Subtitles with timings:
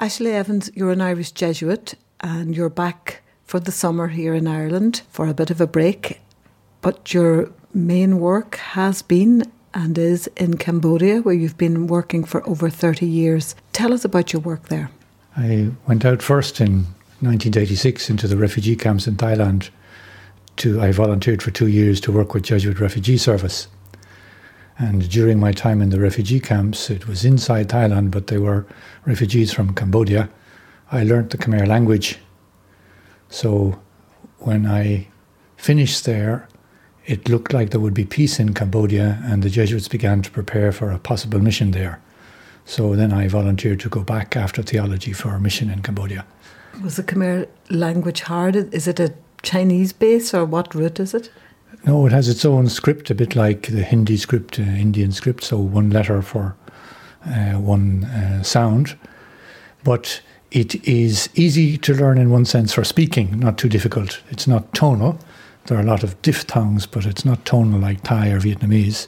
[0.00, 5.02] Ashley Evans, you're an Irish Jesuit and you're back for the summer here in Ireland
[5.10, 6.20] for a bit of a break.
[6.82, 9.42] But your main work has been
[9.74, 13.56] and is in Cambodia, where you've been working for over 30 years.
[13.72, 14.88] Tell us about your work there.
[15.36, 16.84] I went out first in
[17.20, 19.70] 1986 into the refugee camps in Thailand.
[20.58, 23.66] To, I volunteered for two years to work with Jesuit Refugee Service.
[24.78, 28.64] And during my time in the refugee camps, it was inside Thailand, but they were
[29.04, 30.28] refugees from Cambodia.
[30.92, 32.18] I learnt the Khmer language.
[33.28, 33.80] So
[34.38, 35.08] when I
[35.56, 36.48] finished there,
[37.06, 40.70] it looked like there would be peace in Cambodia, and the Jesuits began to prepare
[40.72, 42.00] for a possible mission there.
[42.64, 46.24] So then I volunteered to go back after theology for a mission in Cambodia.
[46.82, 48.54] Was the Khmer language hard?
[48.72, 51.30] Is it a Chinese base, or what root is it?
[51.84, 55.44] No, it has its own script, a bit like the Hindi script, uh, Indian script,
[55.44, 56.56] so one letter for
[57.26, 58.98] uh, one uh, sound.
[59.84, 64.20] But it is easy to learn in one sense for speaking, not too difficult.
[64.30, 65.18] It's not tonal,
[65.68, 69.06] there are a lot of diphthongs, but it's not tonal like Thai or Vietnamese.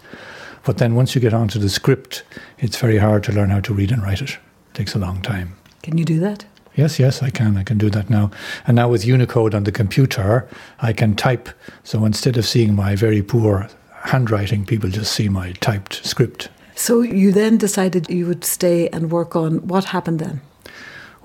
[0.63, 2.23] But then once you get onto the script,
[2.59, 4.33] it's very hard to learn how to read and write it.
[4.33, 5.57] It takes a long time.
[5.83, 6.45] Can you do that?
[6.81, 7.59] Yes, yes, I can.
[7.59, 8.31] I can do that now.
[8.67, 10.49] And now with Unicode on the computer,
[10.81, 11.51] I can type.
[11.85, 13.69] So instead of seeing my very poor
[14.05, 16.49] handwriting, people just see my typed script.
[16.75, 20.41] So you then decided you would stay and work on what happened then?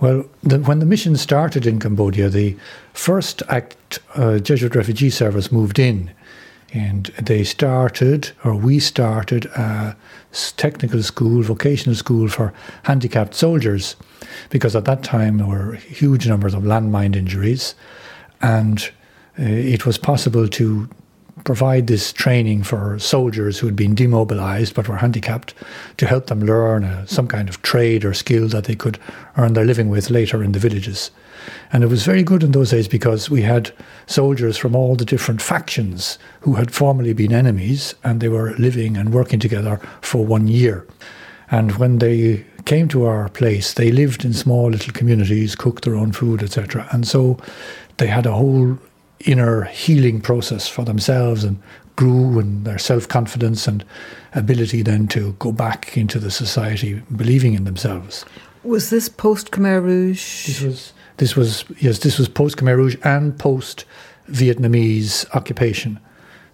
[0.02, 2.58] Well, the, when the mission started in Cambodia, the
[2.92, 6.12] first act uh, Jesuit Refugee Service moved in,
[6.76, 9.96] and they started, or we started, a
[10.58, 13.96] technical school, vocational school for handicapped soldiers,
[14.50, 17.76] because at that time there were huge numbers of landmine injuries,
[18.42, 18.92] and
[19.40, 20.90] uh, it was possible to
[21.46, 25.54] provide this training for soldiers who had been demobilized but were handicapped
[25.98, 28.98] to help them learn uh, some kind of trade or skill that they could
[29.38, 31.12] earn their living with later in the villages.
[31.72, 33.72] And it was very good in those days because we had
[34.08, 38.98] soldiers from all the different factions who had formerly been enemies and they were living
[38.98, 40.86] and working together for one year.
[41.52, 45.96] And when they came to our place, they lived in small little communities, cooked their
[45.96, 46.88] own food, etc.
[46.92, 47.38] And so
[47.98, 48.80] they had a whole
[49.26, 51.62] inner healing process for themselves and
[51.96, 53.86] grew in their self confidence and
[54.34, 58.26] ability then to go back into the society believing in themselves.
[58.64, 60.48] Was this post Khmer Rouge?
[60.48, 63.86] This was this was yes, this was post Khmer Rouge and post
[64.30, 66.00] Vietnamese occupation.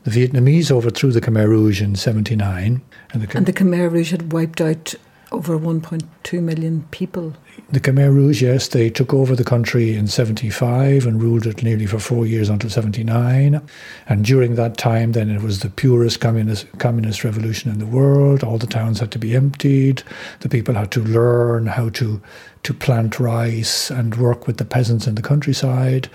[0.04, 2.82] The Vietnamese overthrew the Khmer Rouge in '79,
[3.14, 4.96] and the, and the Khmer Rouge had wiped out
[5.32, 7.34] over 1.2 million people.
[7.72, 11.86] The Khmer Rouge, yes, they took over the country in 75 and ruled it nearly
[11.86, 13.62] for four years until 79.
[14.08, 18.44] And during that time, then it was the purest communist, communist revolution in the world.
[18.44, 20.04] All the towns had to be emptied.
[20.42, 22.22] The people had to learn how to
[22.64, 26.10] to plant rice and work with the peasants in the countryside.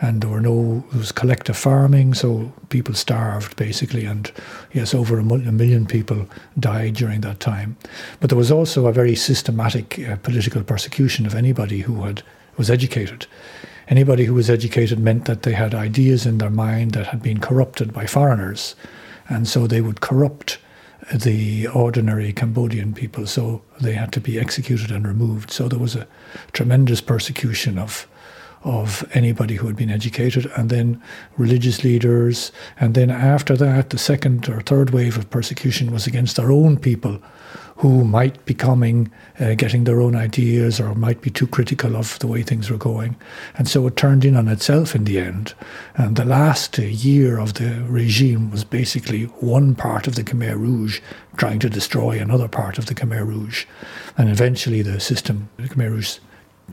[0.00, 4.04] And there were no, it was collective farming, so people starved basically.
[4.04, 4.30] And
[4.72, 6.28] yes, over a million people
[6.58, 7.76] died during that time.
[8.20, 12.22] But there was also a very systematic uh, political persecution of anybody who had
[12.56, 13.26] was educated.
[13.88, 17.40] Anybody who was educated meant that they had ideas in their mind that had been
[17.40, 18.76] corrupted by foreigners.
[19.28, 20.58] And so they would corrupt
[21.12, 25.50] the ordinary Cambodian people, so they had to be executed and removed.
[25.50, 26.06] So there was a
[26.52, 28.06] tremendous persecution of
[28.62, 31.00] of anybody who had been educated, and then
[31.36, 36.36] religious leaders, and then after that, the second or third wave of persecution was against
[36.36, 37.20] their own people
[37.78, 39.08] who might be coming,
[39.38, 42.76] uh, getting their own ideas, or might be too critical of the way things were
[42.76, 43.14] going.
[43.56, 45.54] And so it turned in on itself in the end.
[45.94, 50.58] And the last uh, year of the regime was basically one part of the Khmer
[50.58, 51.00] Rouge
[51.36, 53.64] trying to destroy another part of the Khmer Rouge.
[54.16, 56.18] And eventually the system, the Khmer Rouge,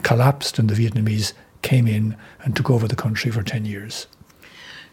[0.02, 4.08] collapsed, and the Vietnamese came in and took over the country for 10 years.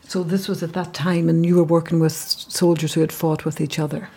[0.07, 3.45] So this was at that time, and you were working with soldiers who had fought
[3.45, 4.09] with each other?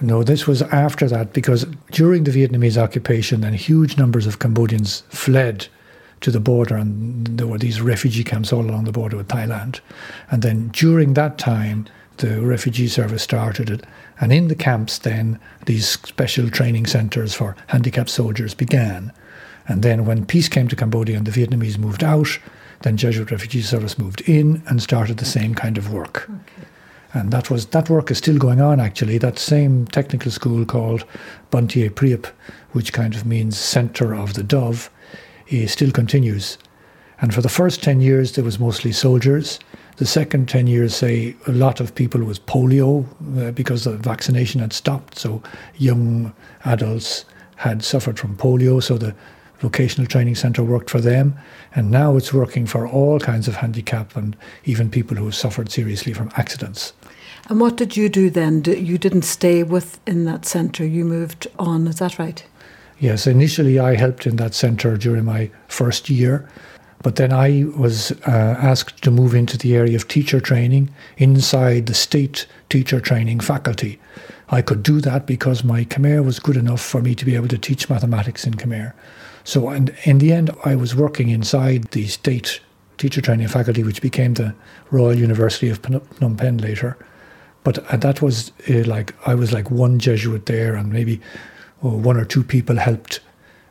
[0.00, 5.02] No, this was after that because during the Vietnamese occupation, then huge numbers of Cambodians
[5.08, 5.68] fled
[6.20, 9.80] to the border, and there were these refugee camps all along the border with Thailand.
[10.30, 11.86] And then during that time,
[12.18, 13.84] the refugee service started it,
[14.20, 19.12] and in the camps, then these special training centres for handicapped soldiers began.
[19.68, 22.38] And then when peace came to Cambodia and the Vietnamese moved out,
[22.82, 26.28] then Jesuit Refugee Service moved in and started the same kind of work.
[26.30, 26.68] Okay.
[27.16, 29.16] And that was that work is still going on actually.
[29.16, 31.04] That same technical school called
[31.50, 32.26] Banteay Prieb,
[32.72, 34.90] which kind of means centre of the dove,
[35.66, 36.58] still continues.
[37.18, 39.58] And for the first 10 years, there was mostly soldiers.
[39.96, 43.06] The second 10 years, say, a lot of people was polio
[43.38, 45.18] uh, because the vaccination had stopped.
[45.18, 45.42] So
[45.78, 46.34] young
[46.66, 47.24] adults
[47.54, 48.82] had suffered from polio.
[48.82, 49.14] So the
[49.60, 51.34] vocational training centre worked for them,
[51.74, 55.70] and now it's working for all kinds of handicap and even people who have suffered
[55.70, 56.92] seriously from accidents.
[57.48, 58.64] And what did you do then?
[58.64, 62.44] You didn't stay within that centre, you moved on, is that right?
[62.98, 66.48] Yes, initially I helped in that centre during my first year,
[67.02, 70.88] but then I was uh, asked to move into the area of teacher training
[71.18, 74.00] inside the state teacher training faculty.
[74.48, 77.48] I could do that because my Khmer was good enough for me to be able
[77.48, 78.92] to teach mathematics in Khmer.
[79.44, 82.60] So in, in the end, I was working inside the state
[82.98, 84.54] teacher training faculty, which became the
[84.90, 86.96] Royal University of Phnom Penh later.
[87.66, 91.20] But uh, that was uh, like, I was like one Jesuit there, and maybe
[91.82, 93.18] oh, one or two people helped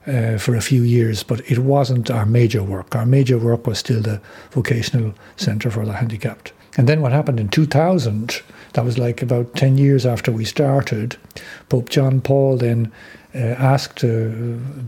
[0.06, 2.94] uh, for a few years, but it wasn't our major work.
[2.94, 4.22] Our major work was still the
[4.52, 6.52] vocational centre for the handicapped.
[6.76, 8.42] And then what happened in 2000,
[8.74, 11.16] that was like about 10 years after we started,
[11.70, 12.92] Pope John Paul then
[13.34, 14.28] uh, asked uh,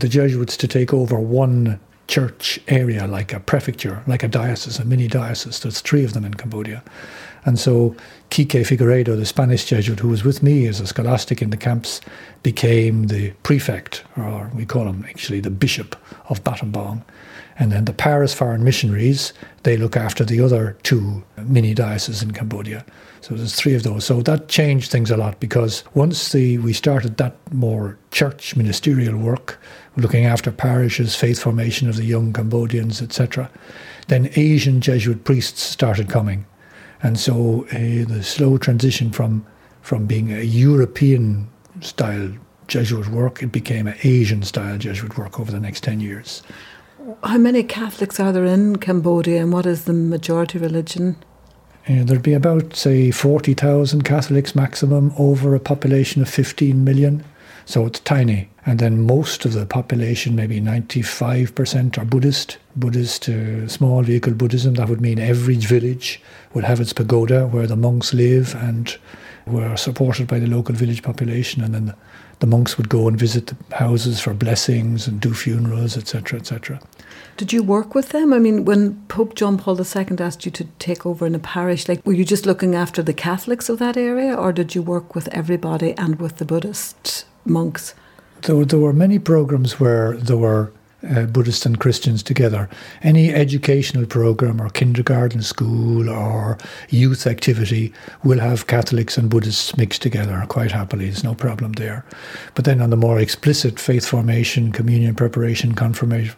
[0.00, 4.84] the Jesuits to take over one church area, like a prefecture, like a diocese, a
[4.84, 5.60] mini diocese.
[5.60, 6.82] There's three of them in Cambodia.
[7.44, 7.94] And so
[8.30, 12.00] Quique Figaredo, the Spanish Jesuit who was with me as a scholastic in the camps,
[12.42, 15.96] became the prefect, or we call him actually the bishop
[16.28, 17.02] of Battambang.
[17.58, 19.32] And then the Paris Foreign Missionaries,
[19.64, 22.84] they look after the other two mini dioceses in Cambodia.
[23.20, 24.04] So there's three of those.
[24.04, 29.16] So that changed things a lot because once the, we started that more church ministerial
[29.16, 29.58] work,
[29.96, 33.50] looking after parishes, faith formation of the young Cambodians, etc.,
[34.06, 36.46] then Asian Jesuit priests started coming.
[37.02, 39.46] And so uh, the slow transition from,
[39.82, 41.48] from being a European
[41.80, 42.32] style
[42.66, 46.42] Jesuit work, it became an Asian style Jesuit work over the next 10 years.
[47.24, 51.16] How many Catholics are there in Cambodia and what is the majority religion?
[51.88, 57.24] Uh, there'd be about, say, 40,000 Catholics maximum over a population of 15 million.
[57.64, 58.50] So it's tiny.
[58.68, 62.58] And then most of the population, maybe 95%, are Buddhist.
[62.76, 64.74] Buddhist, uh, small vehicle Buddhism.
[64.74, 66.20] That would mean every village
[66.52, 68.94] would have its pagoda where the monks live and
[69.46, 71.64] were supported by the local village population.
[71.64, 71.96] And then the,
[72.40, 76.78] the monks would go and visit the houses for blessings and do funerals, etc., etc.
[77.38, 78.34] Did you work with them?
[78.34, 81.88] I mean, when Pope John Paul II asked you to take over in a parish,
[81.88, 85.14] like were you just looking after the Catholics of that area, or did you work
[85.14, 87.94] with everybody and with the Buddhist monks?
[88.42, 90.72] There, there were many programs where there were
[91.08, 92.68] uh, Buddhists and Christians together.
[93.02, 96.58] Any educational program or kindergarten school or
[96.88, 97.92] youth activity
[98.24, 101.04] will have Catholics and Buddhists mixed together quite happily.
[101.04, 102.04] There's no problem there.
[102.54, 106.34] But then on the more explicit faith formation, communion preparation, confirmation,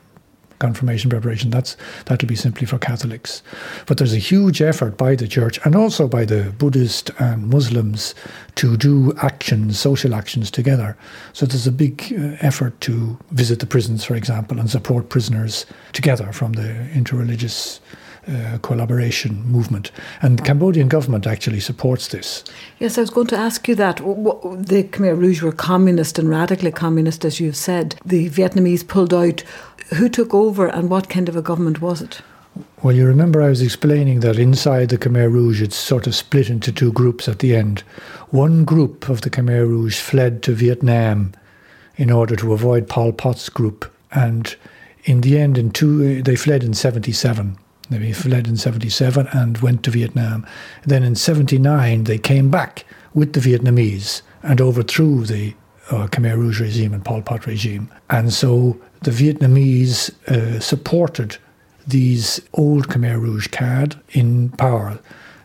[0.61, 1.51] confirmation preparation.
[1.51, 3.43] That's that'll be simply for Catholics.
[3.87, 8.15] But there's a huge effort by the church and also by the Buddhist and Muslims
[8.55, 10.97] to do actions, social actions together.
[11.33, 15.67] So there's a big uh, effort to visit the prisons, for example, and support prisoners
[15.93, 17.81] together from the interreligious
[18.31, 19.91] uh, collaboration movement.
[20.23, 22.45] And the Cambodian government actually supports this.
[22.79, 23.97] Yes, I was going to ask you that.
[23.97, 27.97] The Khmer Rouge were communist and radically communist, as you've said.
[28.05, 29.43] The Vietnamese pulled out.
[29.97, 32.23] Who took over and what kind of a government was it?
[32.83, 36.49] Well, you remember I was explaining that inside the Khmer Rouge it's sort of split
[36.49, 37.81] into two groups at the end.
[38.29, 41.33] One group of the Khmer Rouge fled to Vietnam
[41.97, 43.93] in order to avoid Pol Pot's group.
[44.13, 44.55] And
[45.05, 47.59] in the end, in two, they fled in 77
[47.91, 50.47] they fled in 77 and went to Vietnam.
[50.85, 55.55] Then in 79, they came back with the Vietnamese and overthrew the
[55.91, 57.91] uh, Khmer Rouge regime and Pol Pot regime.
[58.09, 61.37] And so the Vietnamese uh, supported
[61.87, 64.99] these old Khmer Rouge cad in power.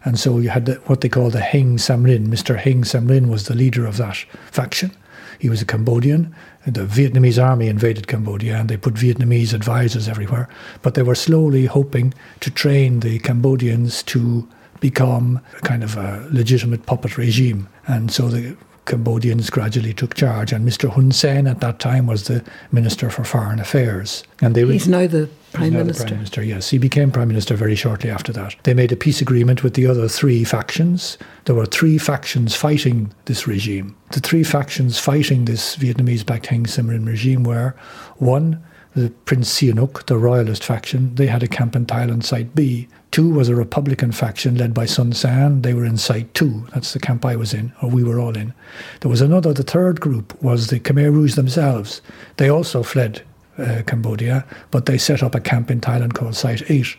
[0.04, 2.28] And so you had the, what they call the Heng Samrin.
[2.28, 2.58] Mr.
[2.58, 4.18] Heng Samrin was the leader of that
[4.52, 4.92] faction.
[5.40, 6.34] He was a Cambodian.
[6.66, 10.50] The Vietnamese army invaded Cambodia and they put Vietnamese advisors everywhere.
[10.82, 14.48] But they were slowly hoping to train the Cambodians to
[14.80, 17.68] become a kind of a legitimate puppet regime.
[17.88, 20.90] And so the Cambodians gradually took charge, and Mr.
[20.90, 24.24] Hun Sen at that time was the Minister for Foreign Affairs.
[24.42, 26.04] And they he's now the Prime Minister.
[26.04, 28.56] Prime Minister, yes, he became Prime Minister very shortly after that.
[28.64, 31.18] They made a peace agreement with the other three factions.
[31.46, 33.96] There were three factions fighting this regime.
[34.12, 37.76] The three factions fighting this Vietnamese-backed Heng Samrin regime were
[38.18, 38.64] one
[38.96, 42.88] the Prince Sihanouk, the royalist faction, they had a camp in Thailand, Site B.
[43.12, 45.62] Two was a Republican faction led by Son Sann.
[45.62, 46.68] They were in Site 2.
[46.74, 48.54] That's the camp I was in, or we were all in.
[49.02, 52.02] There was another, the third group was the Khmer Rouge themselves.
[52.38, 53.22] They also fled
[53.58, 56.96] uh, Cambodia, but they set up a camp in Thailand called Site 8.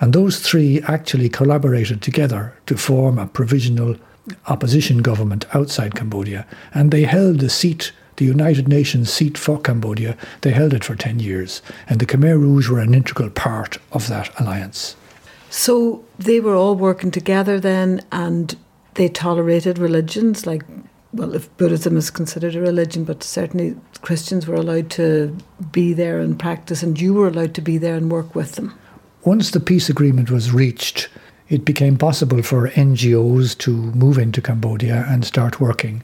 [0.00, 3.96] And those three actually collaborated together to form a provisional
[4.46, 6.46] opposition government outside Cambodia.
[6.72, 10.94] And they held the seat the United Nations seat for Cambodia, they held it for
[10.94, 11.62] 10 years.
[11.88, 14.96] And the Khmer Rouge were an integral part of that alliance.
[15.50, 18.56] So they were all working together then and
[18.94, 20.64] they tolerated religions like
[21.14, 25.36] well, if Buddhism is considered a religion, but certainly Christians were allowed to
[25.70, 28.76] be there and practice, and you were allowed to be there and work with them.
[29.22, 31.08] Once the peace agreement was reached,
[31.48, 36.02] it became possible for NGOs to move into Cambodia and start working.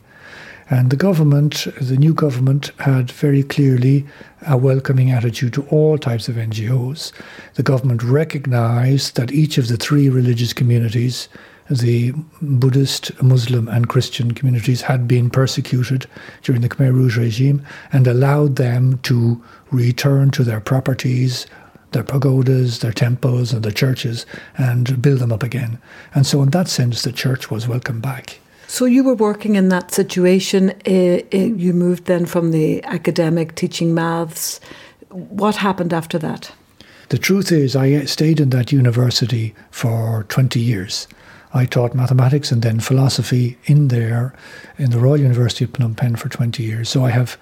[0.71, 4.07] And the government, the new government, had very clearly
[4.47, 7.11] a welcoming attitude to all types of NGOs.
[7.55, 11.29] The government recognized that each of the three religious communities,
[11.69, 16.07] the Buddhist, Muslim, and Christian communities, had been persecuted
[16.45, 21.47] during the Khmer Rouge regime and allowed them to return to their properties,
[21.91, 24.25] their pagodas, their temples, and their churches
[24.57, 25.79] and build them up again.
[26.15, 28.39] And so, in that sense, the church was welcome back.
[28.71, 30.71] So you were working in that situation.
[30.87, 34.61] Uh, uh, you moved then from the academic teaching maths.
[35.09, 36.53] What happened after that?
[37.09, 41.09] The truth is, I stayed in that university for 20 years.
[41.53, 44.33] I taught mathematics and then philosophy in there,
[44.79, 46.89] in the Royal University of Phnom Penh for 20 years.
[46.89, 47.37] So I have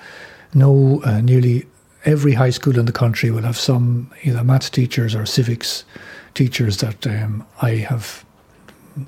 [0.54, 1.66] no, uh, nearly
[2.06, 5.84] every high school in the country will have some either maths teachers or civics
[6.32, 8.24] teachers that um, I have,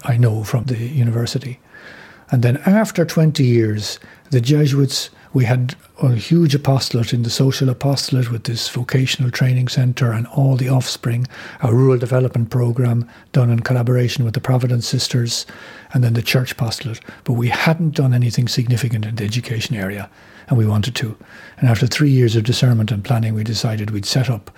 [0.04, 1.58] I know from the university.
[2.30, 3.98] And then after 20 years,
[4.30, 9.68] the Jesuits, we had a huge apostolate in the social apostolate with this vocational training
[9.68, 11.26] centre and all the offspring,
[11.60, 15.46] a rural development programme done in collaboration with the Providence Sisters,
[15.92, 17.00] and then the church apostolate.
[17.24, 20.08] But we hadn't done anything significant in the education area,
[20.48, 21.16] and we wanted to.
[21.58, 24.50] And after three years of discernment and planning, we decided we'd set up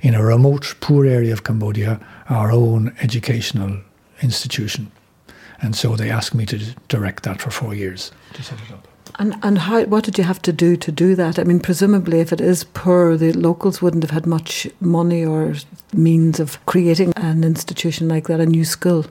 [0.00, 3.80] in a remote, poor area of Cambodia our own educational
[4.22, 4.90] institution.
[5.60, 6.58] And so they asked me to
[6.88, 8.86] direct that for four years to set it up.
[9.18, 11.38] And and how what did you have to do to do that?
[11.38, 15.54] I mean, presumably, if it is poor, the locals wouldn't have had much money or
[15.92, 19.06] means of creating an institution like that, a new school.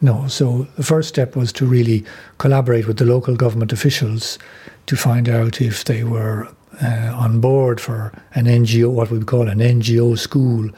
[0.00, 0.28] No.
[0.28, 2.04] So the first step was to really
[2.38, 4.38] collaborate with the local government officials
[4.86, 6.48] to find out if they were
[6.82, 10.70] uh, on board for an NGO, what we would call an NGO school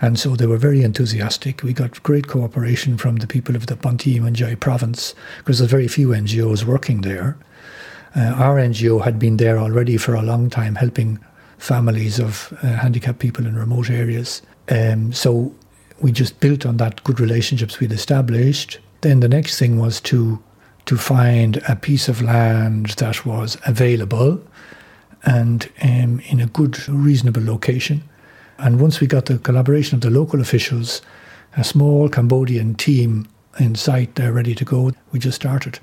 [0.00, 1.62] and so they were very enthusiastic.
[1.62, 6.08] We got great cooperation from the people of the Meanchey province because there's very few
[6.08, 7.36] NGOs working there.
[8.16, 11.18] Uh, our NGO had been there already for a long time, helping
[11.58, 14.42] families of uh, handicapped people in remote areas.
[14.68, 15.52] Um, so
[16.00, 18.78] we just built on that good relationships we'd established.
[19.00, 20.42] Then the next thing was to
[20.86, 24.40] to find a piece of land that was available
[25.24, 28.02] and um, in a good, reasonable location.
[28.58, 31.00] And once we got the collaboration of the local officials,
[31.56, 35.78] a small Cambodian team in sight there ready to go, we just started.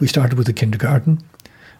[0.00, 1.22] We started with the kindergarten,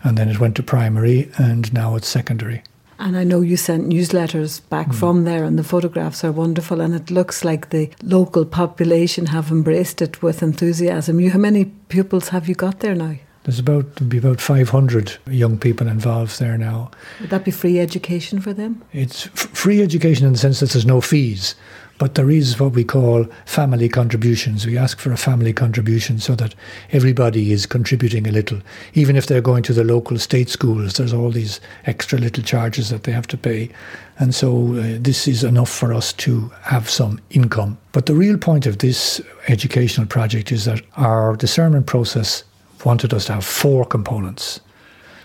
[0.02, 2.62] and then it went to primary, and now it's secondary.
[2.98, 4.94] And I know you sent newsletters back mm.
[4.94, 6.80] from there, and the photographs are wonderful.
[6.80, 11.20] And it looks like the local population have embraced it with enthusiasm.
[11.20, 13.16] You, how many pupils have you got there now?
[13.46, 16.90] There's about be about 500 young people involved there now.
[17.20, 18.82] Would that be free education for them?
[18.92, 21.54] It's f- free education in the sense that there's no fees,
[21.98, 24.66] but there is what we call family contributions.
[24.66, 26.56] We ask for a family contribution so that
[26.90, 28.60] everybody is contributing a little.
[28.94, 32.90] Even if they're going to the local state schools, there's all these extra little charges
[32.90, 33.70] that they have to pay.
[34.18, 37.78] And so uh, this is enough for us to have some income.
[37.92, 42.42] But the real point of this educational project is that our discernment process
[42.86, 44.60] wanted us to have four components.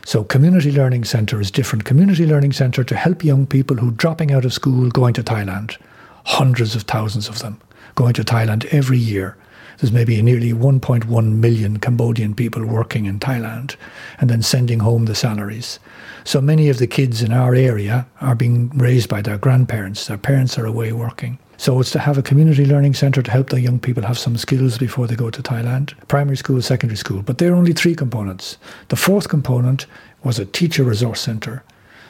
[0.03, 1.86] So, Community Learning Centre is different.
[1.86, 5.24] Community Learning Centre to help young people who are dropping out of school going to
[5.24, 5.77] Thailand.
[6.25, 7.62] Hundreds of thousands of them
[7.94, 9.38] going to Thailand every year.
[9.77, 13.75] There's maybe nearly 1.1 million Cambodian people working in Thailand
[14.20, 15.80] and then sending home the salaries.
[16.24, 20.08] So many of the kids in our area are being raised by their grandparents.
[20.08, 21.38] Their parents are away working.
[21.62, 24.36] So it's to have a community learning centre to help the young people have some
[24.36, 27.22] skills before they go to Thailand, primary school, secondary school.
[27.22, 28.58] But there are only three components.
[28.88, 29.86] The fourth component
[30.24, 31.63] was a teacher resource centre.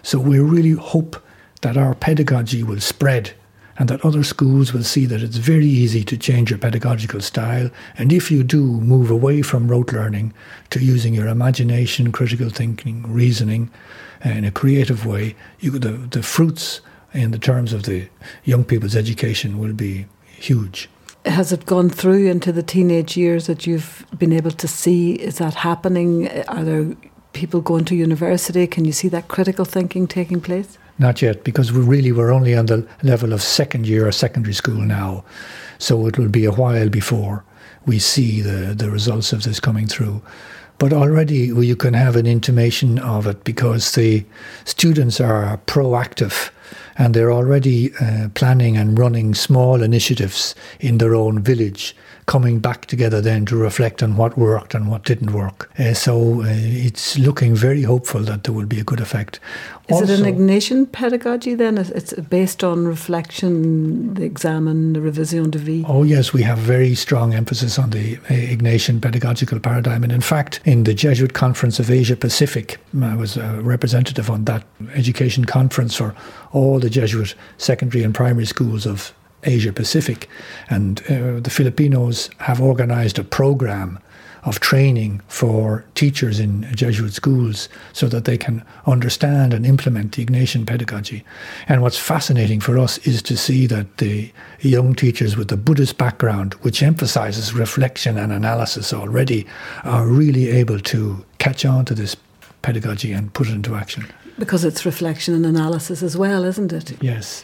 [0.04, 1.22] So we really hope
[1.64, 3.34] that our pedagogy will spread
[3.78, 7.70] and that other schools will see that it's very easy to change your pedagogical style.
[7.98, 10.34] And if you do move away from rote learning
[10.70, 13.70] to using your imagination, critical thinking, reasoning
[14.26, 16.80] uh, in a creative way, you, the, the fruits
[17.14, 18.08] in the terms of the
[18.44, 20.90] young people's education will be huge.
[21.26, 25.14] Has it gone through into the teenage years that you've been able to see?
[25.14, 26.30] Is that happening?
[26.48, 26.96] Are there
[27.34, 28.66] people going to university?
[28.66, 30.78] Can you see that critical thinking taking place?
[30.98, 34.54] Not yet, because we really we're only on the level of second year or secondary
[34.54, 35.24] school now.
[35.78, 37.44] So it will be a while before
[37.86, 40.22] we see the, the results of this coming through.
[40.78, 44.26] But already you can have an intimation of it because the
[44.66, 46.50] students are proactive
[47.02, 52.86] and they're already uh, planning and running small initiatives in their own village coming back
[52.86, 55.70] together then to reflect on what worked and what didn't work.
[55.80, 59.40] Uh, so uh, it's looking very hopeful that there will be a good effect.
[59.88, 61.78] Is also, it an Ignatian pedagogy then?
[61.78, 65.84] It's based on reflection, the examen, the revision de vie?
[65.88, 70.04] Oh, yes, we have very strong emphasis on the uh, Ignatian pedagogical paradigm.
[70.04, 74.46] And in fact, in the Jesuit Conference of Asia Pacific, I was a representative on
[74.46, 74.64] that
[74.94, 76.16] education conference for
[76.54, 79.14] all the Jesuit secondary and primary schools of
[79.44, 80.30] Asia Pacific.
[80.70, 84.00] And uh, the Filipinos have organized a program
[84.44, 90.26] of training for teachers in Jesuit schools so that they can understand and implement the
[90.26, 91.24] Ignatian pedagogy.
[91.68, 94.32] And what's fascinating for us is to see that the
[94.62, 99.46] young teachers with the Buddhist background, which emphasizes reflection and analysis already,
[99.84, 102.16] are really able to catch on to this
[102.64, 104.08] pedagogy and put it into action.
[104.40, 107.02] Because it's reflection and analysis as well, isn't it?
[107.02, 107.44] Yes.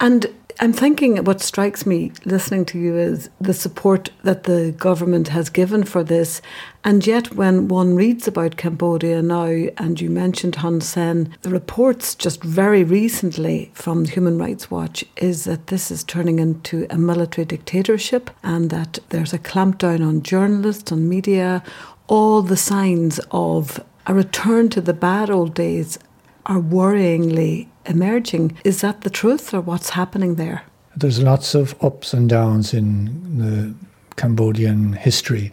[0.00, 0.26] And
[0.60, 5.50] I'm thinking what strikes me listening to you is the support that the government has
[5.50, 6.40] given for this.
[6.84, 12.14] And yet, when one reads about Cambodia now, and you mentioned Hun Sen, the reports
[12.14, 17.44] just very recently from Human Rights Watch is that this is turning into a military
[17.44, 21.64] dictatorship and that there's a clampdown on journalists, on media.
[22.06, 25.98] All the signs of a return to the bad old days
[26.46, 28.56] are worryingly emerging.
[28.64, 30.62] Is that the truth or what's happening there?
[30.96, 33.74] There's lots of ups and downs in the
[34.16, 35.52] Cambodian history.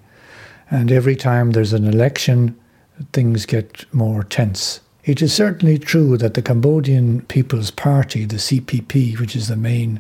[0.70, 2.58] And every time there's an election,
[3.12, 4.82] things get more tense.
[5.04, 10.00] It is certainly true that the Cambodian People's Party, the CPP, which is the main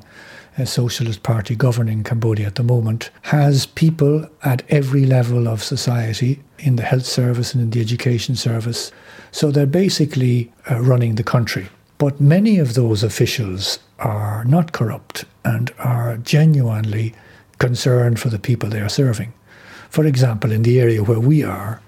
[0.57, 6.41] uh, socialist party governing Cambodia at the moment, has people at every level of society
[6.61, 8.91] in the health service and in the education service.
[9.31, 11.67] So they're basically uh, running the country.
[11.97, 17.13] But many of those officials are not corrupt and are genuinely
[17.59, 19.33] concerned for the people they are serving.
[19.89, 21.81] For example, in the area where we are,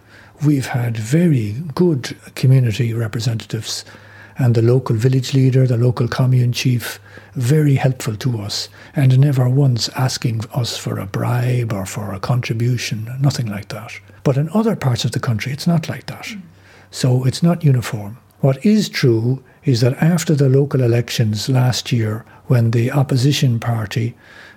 [0.46, 3.86] we've had very good community representatives
[4.38, 7.00] and the local village leader, the local commune chief,
[7.34, 12.20] very helpful to us and never once asking us for a bribe or for a
[12.20, 13.92] contribution, nothing like that.
[14.24, 16.28] But in other parts of the country, it's not like that.
[16.92, 18.18] So it's not uniform.
[18.40, 24.16] What is true is that after the local elections last year, when the opposition party,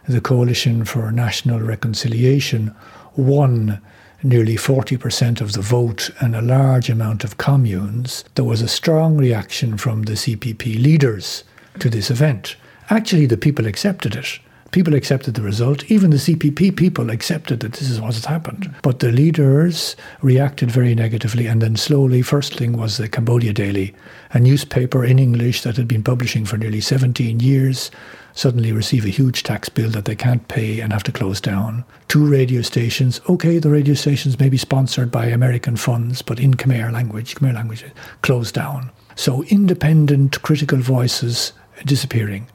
[0.08, 2.74] the Coalition for National Reconciliation,
[3.16, 3.80] won
[4.22, 9.16] nearly 40% of the vote and a large amount of communes, there was a strong
[9.16, 11.44] reaction from the CPP leaders
[11.78, 12.56] to this event.
[12.88, 14.38] Actually, the people accepted it.
[14.72, 15.90] People accepted the result.
[15.90, 18.74] Even the CPP people accepted that this is what has happened.
[18.82, 21.46] But the leaders reacted very negatively.
[21.46, 23.94] And then slowly, first thing was the Cambodia Daily,
[24.32, 27.90] a newspaper in English that had been publishing for nearly 17 years,
[28.34, 31.84] suddenly receive a huge tax bill that they can't pay and have to close down.
[32.08, 33.20] Two radio stations.
[33.30, 37.54] Okay, the radio stations may be sponsored by American funds, but in Khmer language, Khmer
[37.54, 37.84] language,
[38.20, 38.90] closed down.
[39.14, 41.54] So independent critical voices
[41.86, 42.46] disappearing.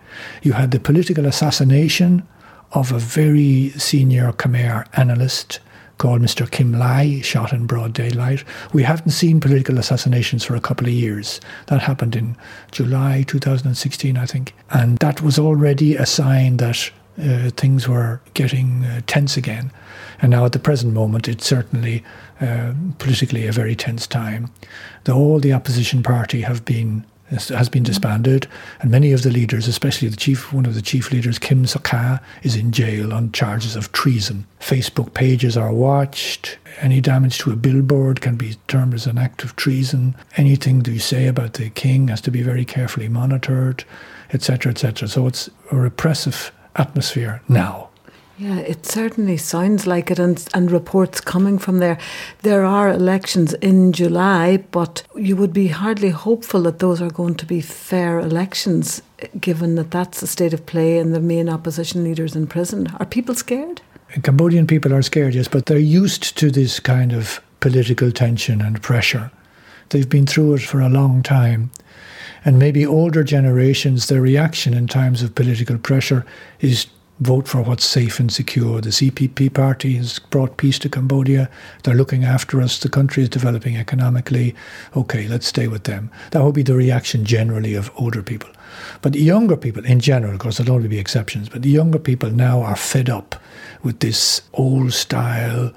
[0.42, 2.28] You had the political assassination
[2.72, 5.60] of a very senior Khmer analyst
[6.02, 6.50] called Mr.
[6.50, 8.44] Kem Ley, shot in broad daylight.
[8.74, 11.40] We haven't seen political assassinations for a couple of years.
[11.68, 12.36] That happened in
[12.72, 14.56] July 2016, I think.
[14.72, 16.90] And that was already a sign that
[17.22, 19.72] uh, things were getting uh, tense again.
[20.24, 22.04] And now, at the present moment, it's certainly
[22.40, 24.50] uh, politically a very tense time.
[25.04, 28.48] The, all the opposition party have been has been disbanded,
[28.82, 32.22] and many of the leaders, especially the chief, one of the chief leaders, Kem Sokha,
[32.44, 34.46] is in jail on charges of treason.
[34.60, 36.58] Facebook pages are watched.
[36.80, 40.16] Any damage to a billboard can be termed as an act of treason.
[40.36, 43.86] Anything you say about the king has to be very carefully monitored,
[44.34, 45.08] etc., etc.
[45.08, 47.91] So it's a repressive atmosphere now.
[48.42, 52.00] Yeah, it certainly sounds like it, and, and reports coming from there.
[52.42, 57.36] There are elections in July, but you would be hardly hopeful that those are going
[57.36, 59.04] to be fair elections,
[59.40, 62.88] given that that's the state of play and the main opposition leaders in prison.
[63.00, 63.84] Are people scared?
[64.24, 68.82] Cambodian people are scared, yes, but they're used to this kind of political tension and
[68.82, 69.30] pressure.
[69.90, 71.70] They've been through it for a long time.
[72.44, 76.26] And maybe older generations, their reaction in times of political pressure
[76.60, 76.88] is
[77.22, 78.82] vote for what's safe and secure.
[78.82, 81.50] The CPP party has brought peace to Cambodia.
[81.84, 82.80] They're looking after us.
[82.80, 84.56] The country is developing economically.
[84.96, 86.10] Okay, let's stay with them.
[86.32, 88.50] That would be the reaction generally of older people.
[89.04, 92.00] But the younger people, in general, of course, there'll only be exceptions, but the younger
[92.00, 93.36] people now are fed up
[93.84, 95.72] with this old style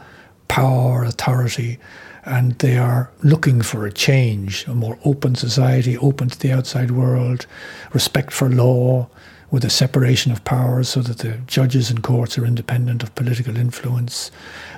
[0.49, 1.79] power, authority,
[2.25, 6.91] and they are looking for a change, a more open society, open to the outside
[6.91, 7.47] world,
[7.93, 9.09] respect for law,
[9.55, 13.57] with a separation of powers so that the judges and courts are independent of political
[13.57, 14.33] influence.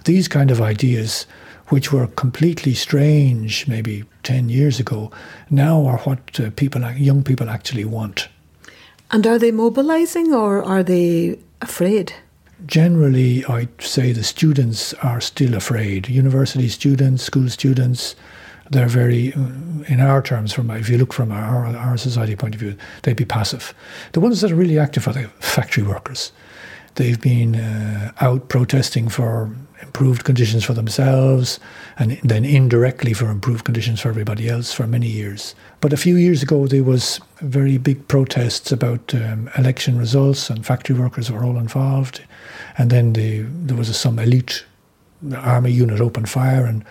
[0.05, 1.25] These kind of ideas,
[1.69, 5.11] which were completely strange maybe 10 years ago,
[5.49, 8.29] now are what uh, people, young people actually want.
[9.11, 12.13] And are they mobilizing or are they afraid?
[12.67, 16.07] Generally, I'd say the students are still afraid.
[16.07, 18.15] University students, school students,
[18.71, 19.39] they're very, uh,
[19.89, 23.17] in our terms, from if you look from our, our society point of view, they'd
[23.17, 23.75] be passive.
[24.13, 26.33] The ones that are really active are the factory workers.
[26.97, 29.51] They've been uh, out protesting for
[29.83, 31.61] improved conditions for themselves
[31.99, 35.55] and then indirectly for improved conditions for everybody else for many years.
[35.81, 40.65] But a few years ago, there was very big protests about um, election results, and
[40.65, 42.23] factory workers were all involved.
[42.79, 44.65] And then the, there was some elite
[45.35, 46.85] army unit opened fire, and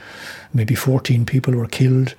[0.54, 2.16] maybe 14 people were killed.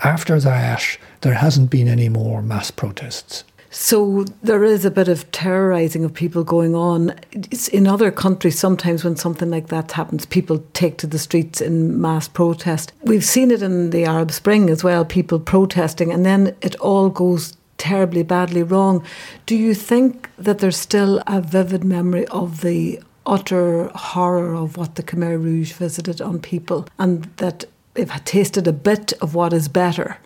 [0.00, 3.44] After that, there hasn't been any more mass protests.
[3.70, 7.14] So there is a bit of terrorizing of people going on.
[7.32, 11.60] It's in other countries, sometimes when something like that happens, people take to the streets
[11.60, 12.92] in mass protest.
[13.02, 17.10] We've seen it in the Arab Spring as well, people protesting, and then it all
[17.10, 19.04] goes terribly badly wrong.
[19.46, 24.96] Do you think that there's still a vivid memory of the utter horror of what
[24.96, 27.64] the Khmer Rouge visited on people and that
[27.94, 30.18] they've tasted a bit of what is better?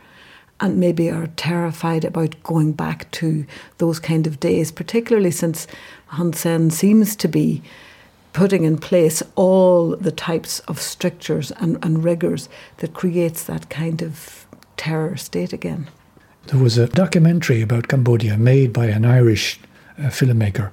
[0.60, 3.44] and maybe are terrified about going back to
[3.78, 5.66] those kind of days, particularly since
[6.06, 7.62] Hun Sen seems to be
[8.32, 14.02] putting in place all the types of strictures and, and rigours that creates that kind
[14.02, 15.88] of terror state again.
[16.46, 19.58] There was a documentary about Cambodia made by an Irish
[19.98, 20.70] uh, filmmaker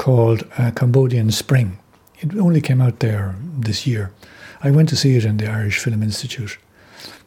[0.00, 1.78] called uh, Cambodian Spring.
[2.20, 4.10] It only came out there this year.
[4.62, 6.56] I went to see it in the Irish Film Institute.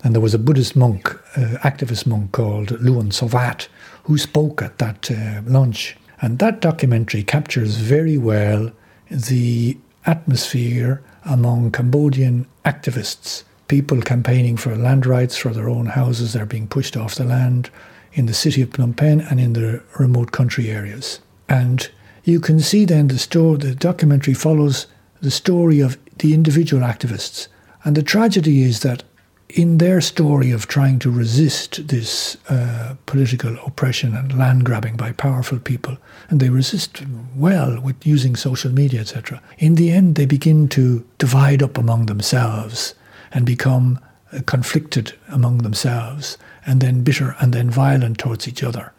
[0.03, 3.67] And there was a Buddhist monk, uh, activist monk called Luon Sovath,
[4.05, 5.95] who spoke at that uh, lunch.
[6.19, 8.71] And that documentary captures very well
[9.11, 16.33] the atmosphere among Cambodian activists, people campaigning for land rights for their own houses.
[16.33, 17.69] They're being pushed off the land
[18.13, 21.19] in the city of Phnom Penh and in the remote country areas.
[21.47, 21.91] And
[22.23, 24.87] you can see then the story, the documentary follows
[25.21, 27.47] the story of the individual activists.
[27.83, 29.03] And the tragedy is that
[29.49, 35.11] in their story of trying to resist this uh, political oppression and land grabbing by
[35.11, 35.97] powerful people,
[36.29, 37.03] and they resist
[37.35, 42.07] well with using social media, etc., in the end they begin to divide up among
[42.07, 42.95] themselves
[43.31, 43.99] and become
[44.31, 48.92] uh, conflicted among themselves, and then bitter and then violent towards each other.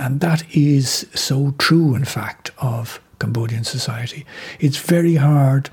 [0.00, 4.24] And that is so true, in fact, of Cambodian society.
[4.58, 5.68] It's very hard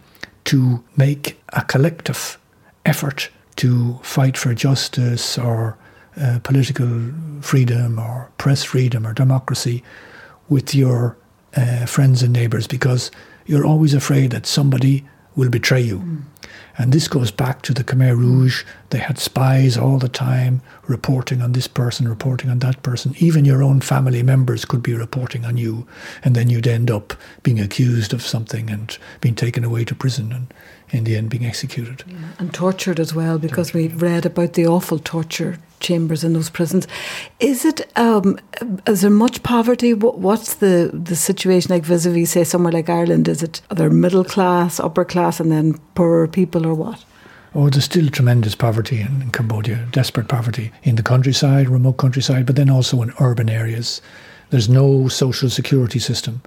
[0.45, 2.37] to make a collective
[2.85, 5.77] effort to fight for justice or
[6.19, 9.81] uh, political freedom or press freedom or democracy
[10.49, 11.15] with your
[11.55, 13.11] uh, friends and neighbours because
[13.45, 15.05] you're always afraid that somebody
[15.37, 15.99] will betray you.
[15.99, 16.21] Mm.
[16.79, 18.63] And this goes back to the Khmer Rouge.
[18.91, 23.15] They had spies all the time reporting on this person, reporting on that person.
[23.17, 25.87] Even your own family members could be reporting on you.
[26.23, 30.31] And then you'd end up being accused of something and being taken away to prison
[30.31, 30.53] and
[30.89, 32.03] in the end being executed.
[32.07, 32.17] Yeah.
[32.37, 33.93] And tortured as well, because tortured.
[33.93, 36.87] we read about the awful torture chambers in those prisons.
[37.39, 37.91] Is it?
[37.95, 38.39] Um,
[38.85, 39.93] is there much poverty?
[39.93, 43.27] What's the the situation like vis-a-vis, say, somewhere like Ireland?
[43.27, 47.05] Is it are there middle class, upper class, and then poorer people, or what?
[47.55, 52.45] Oh, there's still tremendous poverty in, in Cambodia, desperate poverty in the countryside, remote countryside,
[52.45, 54.01] but then also in urban areas.
[54.49, 56.41] There's no social security system.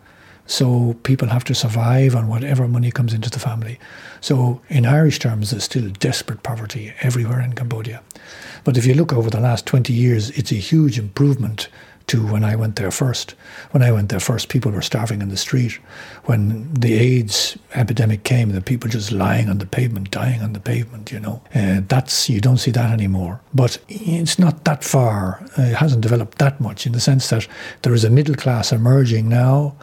[0.47, 3.79] So people have to survive on whatever money comes into the family.
[4.21, 8.03] So in Irish terms, there's still desperate poverty everywhere in Cambodia.
[8.65, 11.69] But if you look over the last 20 years, it's a huge improvement
[12.11, 13.37] to when I went there first.
[13.71, 15.79] When I went there first, people were starving in the street.
[16.25, 20.59] When the AIDS epidemic came, the people just lying on the pavement, dying on the
[20.59, 21.41] pavement, you know.
[21.55, 23.41] Uh, that's, you don't see that anymore.
[23.55, 25.41] But it's not that far.
[25.57, 27.47] It hasn't developed that much in the sense that
[27.83, 29.77] there is a middle class emerging now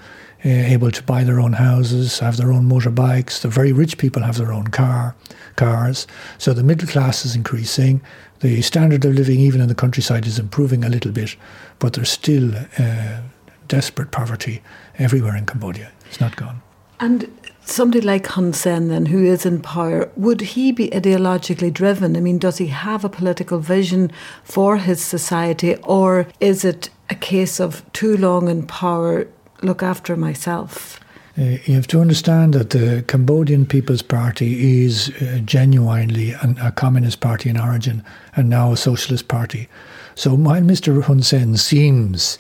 [0.46, 3.42] uh, able to buy their own houses, have their own motorbikes.
[3.42, 5.16] The very rich people have their own car,
[5.56, 6.08] cars.
[6.38, 8.02] So the middle class is increasing.
[8.40, 11.36] The standard of living, even in the countryside, is improving a little bit,
[11.80, 13.22] but there's still uh,
[13.68, 14.62] desperate poverty
[15.00, 15.92] everywhere in Cambodia.
[16.08, 16.62] It's not gone.
[17.00, 17.30] And
[17.62, 22.16] somebody like Hun Sen, then, who is in power, would he be ideologically driven?
[22.16, 24.12] I mean, does he have a political vision
[24.44, 29.28] for his society, or is it a case of too long in power,
[29.62, 31.00] look after myself.
[31.38, 36.72] Uh, you have to understand that the Cambodian People's Party is uh, genuinely an, a
[36.72, 38.04] communist party in origin
[38.36, 39.70] and now a socialist party.
[40.16, 41.04] So while Mr.
[41.04, 42.40] Hun Sen seems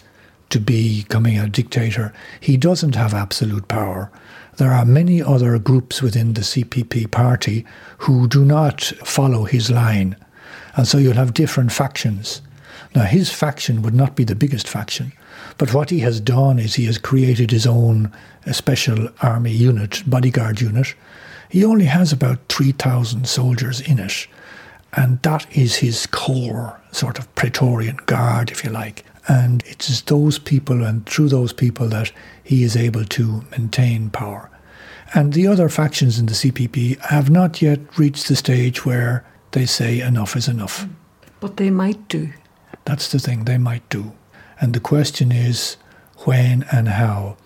[0.49, 4.09] to be becoming a dictator, he doesn't have absolute power.
[4.55, 7.65] There are many other groups within the CPP party
[7.99, 10.15] who do not follow his line.
[10.75, 12.41] And so you'll have different factions.
[12.95, 15.13] Now, his faction would not be the biggest faction,
[15.57, 18.11] but what he has done is he has created his own
[18.45, 20.95] uh, special army unit, bodyguard unit.
[21.49, 24.27] He only has about 3,000 soldiers in it.
[24.93, 29.05] And that is his core sort of Praetorian guard, if you like.
[29.27, 32.11] And it's those people and through those people that
[32.43, 34.49] he is able to maintain power.
[35.13, 39.65] And the other factions in the CPP have not yet reached the stage where they
[39.65, 40.85] say enough is enough.
[41.39, 42.29] But they might do.
[42.85, 44.13] That's the thing, they might do.
[44.59, 45.77] And the question is
[46.25, 47.37] when and how.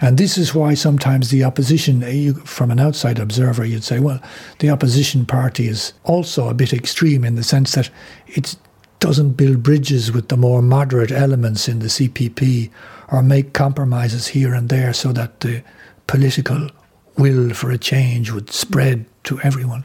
[0.00, 4.00] And this is why sometimes the opposition, eh, you, from an outside observer, you'd say,
[4.00, 4.20] well,
[4.58, 7.90] the opposition party is also a bit extreme in the sense that
[8.26, 8.56] it
[8.98, 12.70] doesn't build bridges with the more moderate elements in the CPP
[13.12, 15.62] or make compromises here and there so that the
[16.06, 16.70] political
[17.16, 19.84] will for a change would spread to everyone.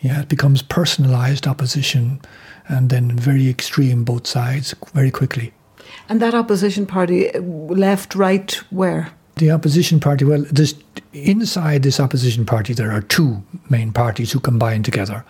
[0.00, 2.20] Yeah, it becomes personalized opposition
[2.68, 5.52] and then very extreme both sides very quickly.
[6.08, 9.12] And that opposition party, left, right, where?
[9.36, 10.74] The opposition party, well, this,
[11.12, 15.24] inside this opposition party, there are two main parties who combine together.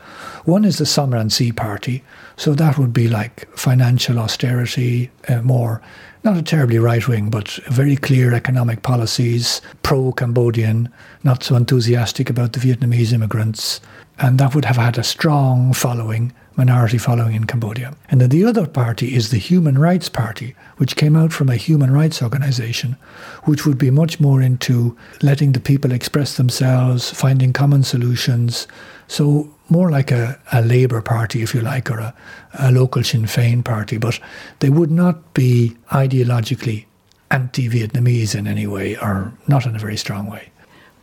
[0.45, 2.03] One is the Sam Rainsy party,
[2.37, 5.81] so that would be like financial austerity, uh, more,
[6.25, 10.89] not a terribly right wing, but very clear economic policies, pro Cambodian,
[11.23, 13.81] not so enthusiastic about the Vietnamese immigrants.
[14.19, 17.95] And that would have had a strong following minority following in Cambodia.
[18.11, 21.57] And then the other party is the Human Rights Party, which came out from a
[21.57, 22.97] human rights organization,
[23.45, 28.67] which would be much more into letting the people express themselves, finding common solutions.
[29.09, 32.15] So, more like a, a Labour Party, if you like, or a,
[32.59, 34.19] a local Sinn Féin party, but
[34.59, 36.87] they would not be ideologically
[37.31, 40.50] anti Vietnamese in any way, or not in a very strong way.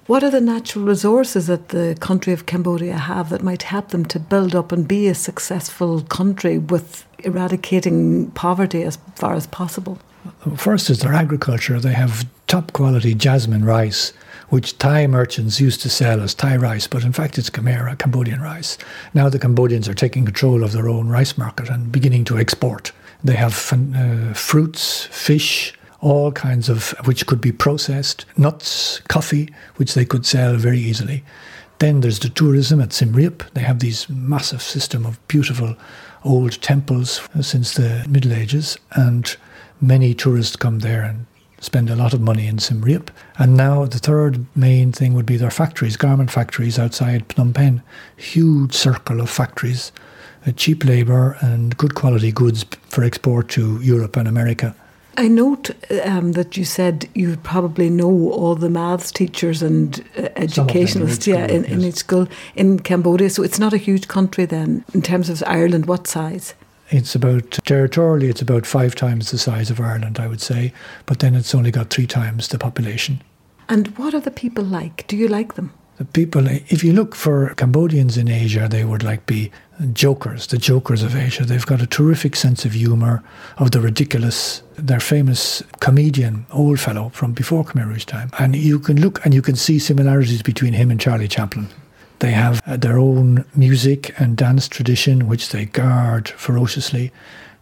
[0.07, 4.05] What are the natural resources that the country of Cambodia have that might help them
[4.05, 9.99] to build up and be a successful country with eradicating poverty as far as possible?
[10.55, 11.77] First is their agriculture.
[11.77, 14.13] They have top quality jasmine rice,
[14.47, 18.39] which Thai merchants used to sell as Thai rice, but in fact it's Khmer, Cambodian
[18.39, 18.77] rice.
[19.13, 22.93] Now the Cambodians are taking control of their own rice market and beginning to export.
[23.25, 29.93] They have uh, fruits, fish, all kinds of which could be processed, nuts, coffee, which
[29.93, 31.23] they could sell very easily.
[31.79, 33.13] Then there's the tourism at Siem.
[33.53, 35.75] They have these massive system of beautiful
[36.23, 39.35] old temples since the Middle Ages, and
[39.79, 41.25] many tourists come there and
[41.59, 43.05] spend a lot of money in Siem.
[43.37, 47.81] And now the third main thing would be their factories, garment factories outside Phnom Penh.
[48.15, 49.91] Huge circle of factories,
[50.45, 54.75] uh, cheap labour and good quality goods for export to Europe and America.
[55.19, 55.71] I note
[56.03, 61.47] um, that you said you probably know all the maths teachers and uh, educationalists, yeah,
[61.47, 61.71] in, yes.
[61.71, 63.31] in each school in Cambodia.
[63.31, 65.87] So it's not a huge country then, in terms of Ireland.
[65.87, 66.53] What size?
[66.89, 70.71] It's about territorially, it's about five times the size of Ireland, I would say.
[71.07, 73.21] But then it's only got three times the population.
[73.67, 75.05] And what are the people like?
[75.07, 75.73] Do you like them?
[75.97, 79.51] The people, if you look for Cambodians in Asia, they would like be
[79.93, 81.45] jokers, the jokers of Asia.
[81.45, 83.23] They've got a terrific sense of humour,
[83.57, 84.63] of the ridiculous.
[84.75, 88.29] Their famous comedian, old fellow from before Khmer Rouge time.
[88.39, 91.67] And you can look and you can see similarities between him and Charlie Chaplin.
[92.19, 97.11] They have uh, their own music and dance tradition, which they guard ferociously.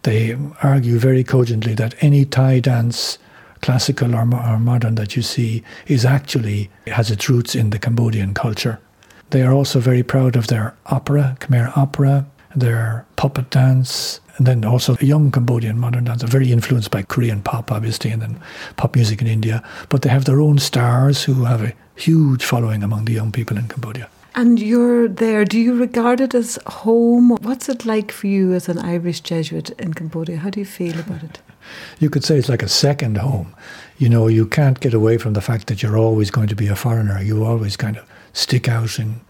[0.04, 3.18] They argue very cogently that any Thai dance
[3.62, 8.34] classical or, or modern that you see is actually has its roots in the Cambodian
[8.34, 8.80] culture.
[9.30, 14.66] They are also very proud of their opera, Khmer opera, their puppet dance, and then
[14.66, 18.40] also young Cambodian modern dance are very influenced by Korean pop, obviously, and then
[18.76, 19.64] pop music in India.
[19.90, 23.58] But they have their own stars who have a huge following among the young people
[23.58, 24.10] in Cambodia.
[24.36, 25.46] And you're there.
[25.46, 27.38] Do you regard it as home?
[27.42, 30.38] What's it like for you as an Irish Jesuit in Cambodia?
[30.38, 31.40] How do you feel about it?
[32.00, 33.56] you could say it's like a second home.
[33.98, 36.68] You know, you can't get away from the fact that you're always going to be
[36.68, 37.22] a foreigner.
[37.22, 38.06] You always kind of
[38.36, 39.22] stick out in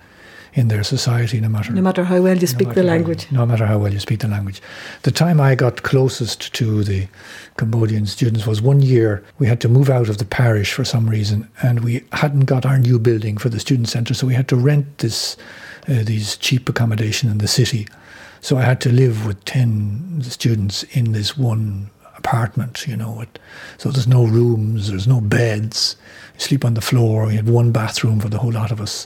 [0.56, 3.26] in their society, no matter no matter how well you speak the language.
[3.26, 4.62] How, no matter how well you speak the language.
[5.02, 7.08] The time I got closest to the
[7.58, 9.22] Cambodian students was one year.
[9.38, 12.65] We had to move out of the parish for some reason, and we hadn't got
[12.65, 15.36] our new building for the student centre, so we had to rent this
[15.89, 17.88] uh, these cheap accommodation in the city.
[18.39, 21.89] So I had to live with ten students in this one
[22.25, 23.21] apartment, you know.
[23.21, 23.39] It,
[23.77, 25.95] so there's no rooms, there's no beds.
[26.33, 27.27] You sleep on the floor.
[27.27, 29.05] We had one bathroom for the whole lot of us,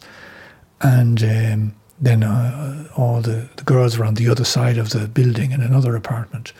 [0.81, 5.07] and um, then uh, all the, the girls were on the other side of the
[5.07, 6.53] building in another apartment.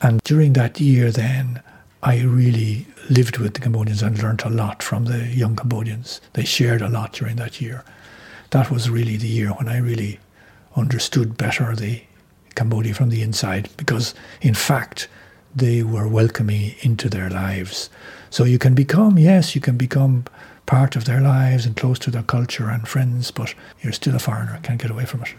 [0.00, 1.62] And during that year, then
[2.02, 6.20] I really lived with the Cambodians and learnt a lot from the young Cambodians.
[6.32, 7.84] They shared a lot during that year.
[8.50, 10.18] That was really the year when I really
[10.74, 12.02] understood better the
[12.54, 15.08] Cambodia from the inside because, in fact,
[15.54, 17.90] they were welcoming into their lives.
[18.30, 20.24] So you can become, yes, you can become
[20.66, 24.18] part of their lives and close to their culture and friends, but you're still a
[24.18, 25.34] foreigner, can't get away from it.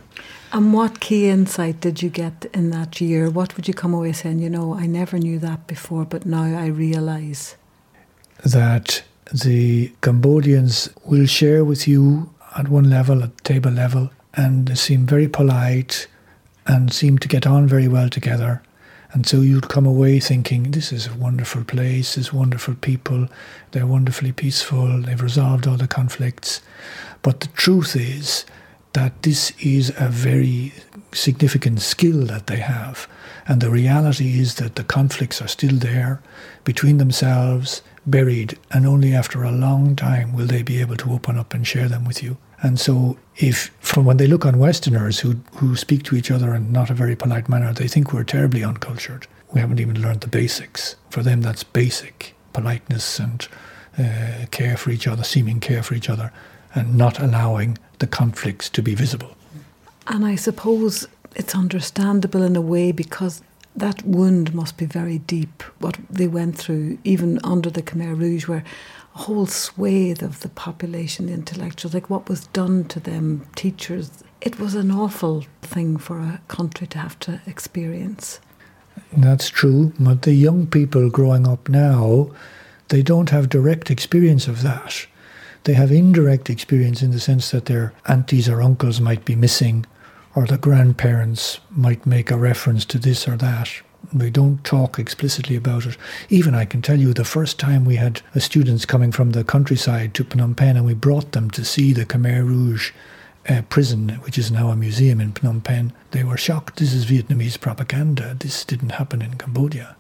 [0.51, 3.29] And what key insight did you get in that year?
[3.29, 6.43] What would you come away saying, you know, I never knew that before, but now
[6.43, 7.55] I realise?
[8.45, 15.07] That the Cambodians will share with you at one level, at table level, and seem
[15.07, 16.07] very polite
[16.67, 18.61] and seem to get on very well together.
[19.13, 23.27] And so you'd come away thinking, this is a wonderful place, this wonderful people,
[23.71, 26.61] they're wonderfully peaceful, they've resolved all the conflicts.
[27.21, 28.43] But the truth is
[28.93, 30.73] that this is a very
[31.11, 33.07] significant skill that they have.
[33.47, 36.21] And the reality is that the conflicts are still there
[36.63, 41.37] between themselves, buried, and only after a long time will they be able to open
[41.37, 42.37] up and share them with you.
[42.63, 46.55] And so, if from when they look on Westerners who, who speak to each other
[46.55, 49.27] in not a very polite manner, they think we're terribly uncultured.
[49.51, 50.95] We haven't even learned the basics.
[51.09, 53.47] For them, that's basic politeness and
[53.99, 56.31] uh, care for each other, seeming care for each other,
[56.73, 59.35] and not allowing the conflicts to be visible.
[60.07, 63.41] And I suppose it's understandable in a way because
[63.75, 68.47] that wound must be very deep, what they went through, even under the Khmer Rouge,
[68.47, 68.63] where
[69.13, 74.23] whole swathe of the population, the intellectuals, like what was done to them, teachers.
[74.41, 78.39] It was an awful thing for a country to have to experience.
[79.15, 82.31] That's true, but the young people growing up now,
[82.89, 85.05] they don't have direct experience of that.
[85.63, 89.85] They have indirect experience in the sense that their aunties or uncles might be missing,
[90.35, 93.69] or the grandparents might make a reference to this or that.
[94.11, 95.97] We don't talk explicitly about it.
[96.29, 100.13] Even I can tell you the first time we had students coming from the countryside
[100.15, 102.91] to Phnom Penh and we brought them to see the Khmer Rouge
[103.49, 106.77] uh, prison, which is now a museum in Phnom Penh, they were shocked.
[106.77, 108.35] This is Vietnamese propaganda.
[108.39, 109.95] This didn't happen in Cambodia.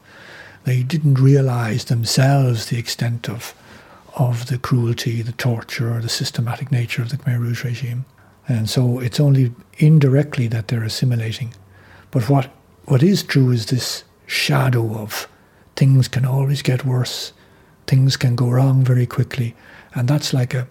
[0.63, 3.53] They didn't realize themselves the extent of,
[4.15, 8.05] of the cruelty, the torture, the systematic nature of the Khmer Rouge regime.
[8.47, 11.53] And so it's only indirectly that they're assimilating.
[12.11, 12.51] But what
[12.85, 15.27] what is true is this shadow of
[15.75, 17.33] things can always get worse,
[17.87, 19.55] things can go wrong very quickly,
[19.95, 20.67] and that's like a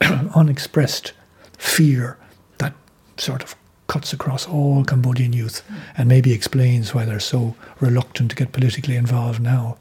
[0.34, 1.12] unexpressed
[1.58, 2.18] fear
[2.58, 2.74] that
[3.16, 3.54] sort of
[3.86, 5.62] cuts across all Cambodian youth
[5.96, 9.76] and maybe explains why they're so reluctant to get politically involved now.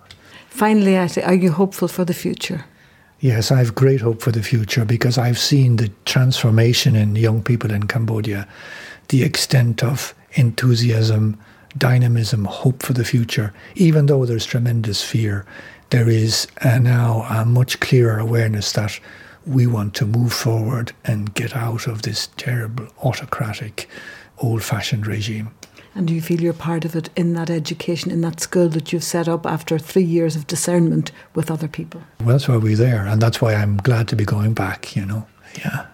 [0.50, 2.65] Finally, I say are you hopeful for the future?
[3.21, 7.43] Yes, I have great hope for the future because I've seen the transformation in young
[7.43, 8.47] people in Cambodia,
[9.10, 11.38] the extent of enthusiasm,
[11.77, 13.53] dynamism, hope for the future.
[13.75, 15.45] Even though there's tremendous fear,
[15.89, 18.99] there is uh, now a much clearer awareness that
[19.45, 23.89] we want to move forward and get out of this terrible autocratic,
[24.38, 25.51] old fashioned regime.
[25.93, 28.93] And do you feel you're part of it in that education, in that school that
[28.93, 32.01] you've set up after three years of discernment with other people?
[32.19, 35.05] Well, that's why we're there, and that's why I'm glad to be going back, you
[35.05, 35.27] know.
[35.57, 35.88] Yeah.